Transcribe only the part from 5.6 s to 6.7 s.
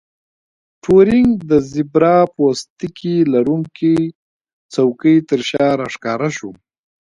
راښکاره شو